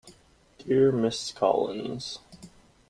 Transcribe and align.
Dear 0.57 0.91
Ms 0.91 1.31
Collins. 1.35 2.17